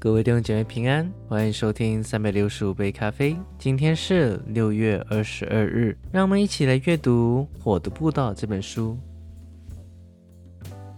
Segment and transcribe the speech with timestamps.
[0.00, 3.36] 各位弟兄姐妹平安，欢迎收听三百六十五杯咖啡。
[3.58, 8.96] 今天是六月二十二日，让我们一起来阅读《火的步道》这本书。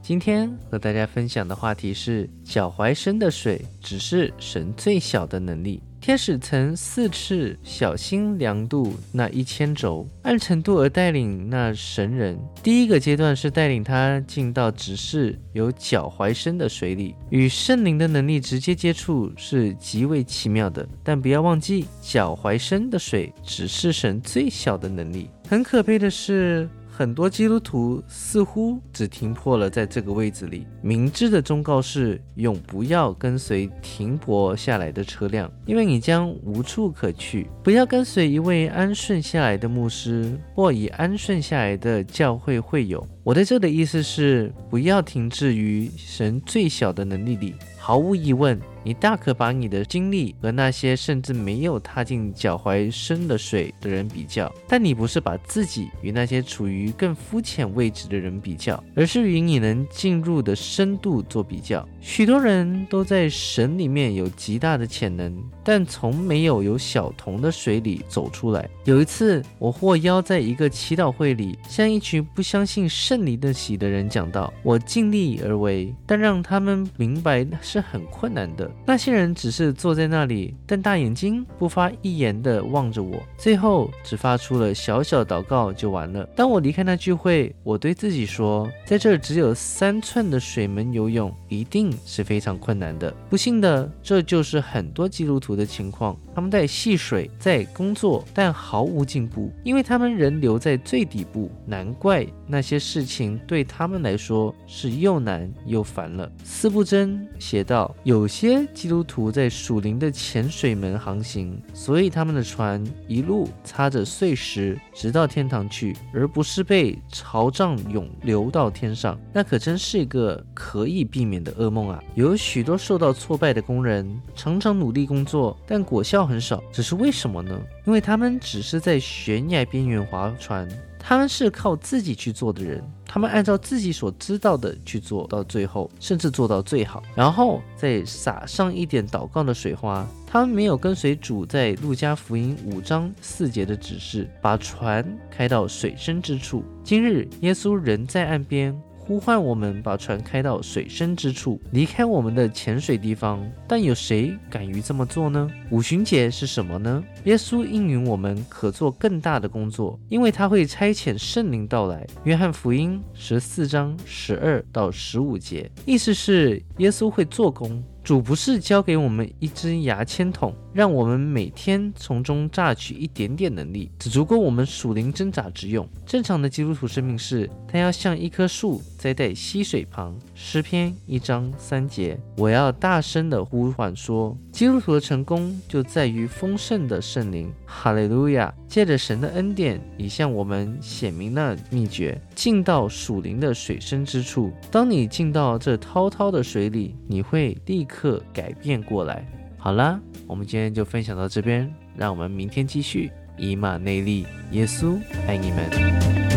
[0.01, 5.83] 今天和大家分享的话题是：脚踝深的水只是神最小的能力。
[6.03, 12.37] 天使曾四次小心量度那一千轴，按程度而带领那神人。
[12.61, 20.85] 第一个阶段是带领他进到只是有脚踝深的水里，与圣灵的能力直接接触是极为奇妙的。
[21.05, 25.31] 但不要忘记，脚踝深的水只是神最小的能力。
[25.49, 26.69] 很可悲的是。
[26.95, 30.67] 很多基督徒似乎只停泊了在这个位置里。
[30.83, 37.49] 明智的忠告是：永不要跟随停泊下来的车辆，因为你将无处可去。
[37.65, 43.05] 不要跟随一位安顺下来的牧师，或已安顺下来的教会会友。
[43.25, 47.55] 我在这的意思是，不要停滞于神最小的能力里。
[47.79, 48.61] 毫无疑问。
[48.85, 61.89] 你大可把你的经历和那些甚至没有踏进脚踝深的水的人比较，但你不是把自己与那些处于更肤浅位置的人比较，而是与你能进入的深度做比较。
[62.01, 65.33] 许多人都在神里面有极大的潜能，
[65.63, 68.69] 但从没有由小童的水里走出来。
[68.85, 74.51] 有一次，我获邀在一个祈祷会里，向一群不相信神圣灵的喜的人讲道。
[74.63, 78.71] 我尽力而为，但让他们明白是很困难的。
[78.87, 86.25] 那些人只是坐在那里，瞪大眼睛，不发一言地望着我，最后只发出了小小祷告就完了。
[86.35, 93.15] 当我离开那聚会，我对自己说，在这只有三寸的水门游泳，一定是非常困难的。
[93.29, 96.17] 不幸的，这就是很多基督徒的情况。
[96.35, 101.51] 他们在戏水，在工作，但毫无进步，因为他们仍留在最底部。
[101.67, 106.31] 难怪那些事情对他们来说是又难又烦了。
[106.43, 119.19] 斯布真写道：“有些基督徒在属灵的浅水门航行，所以他们的船一路擦着碎石，直到天堂去，而不是被潮涨涌流到天上。
[119.35, 122.03] 那可真是一个可以避免的噩梦啊！
[122.15, 126.22] 有许多受到挫败的工人，常常努力工作，但果效。
[126.27, 127.59] 很少，只是为什么呢？
[127.87, 130.69] 因为他们只是在悬崖边缘划船，
[130.99, 140.07] 他们是靠自己去做的人，他们按照自己所知道的去做到最后，甚至做到最好，然后再撒上一点祷告的水花。
[140.27, 146.65] 他们没有跟随主在路加福音五章四节的指示，把船开到水深之处。
[146.83, 148.75] 今日耶稣仍在岸边。
[149.05, 153.45] 呼唤我们把船开到水深之处，离开我们的潜水地方。
[153.67, 155.51] 但有谁敢于这么做呢？
[155.71, 157.03] 五旬节是什么呢？
[157.25, 162.07] 耶稣应允我们可做更大的工作，因为他会差遣圣灵到来。
[162.25, 167.83] 约翰福音十四章十二到十五节，意思是耶稣会做工。
[168.05, 175.89] 主不是交给我们一支牙签筒，让我们每天从中榨取一点点能力，只足够我们属灵挣扎之用。
[176.05, 180.17] 正常的基督徒生命是，他要像一棵树栽在溪水旁。
[180.35, 187.53] 诗篇一章三节，我要大声的呼唤说，基督徒的成功就在于丰盛的圣灵。
[187.65, 188.53] 哈利路亚！
[188.73, 194.51] 借着神的恩典，已向我们显明了秘诀，进到属灵的水深之处。
[194.71, 199.29] 当你进到这滔滔的水里，你会立刻改变过来。
[199.59, 203.13] 好啦，我们今天就分享到这边，让我们明天继续。
[203.37, 206.32] 以马内利，耶稣爱你们。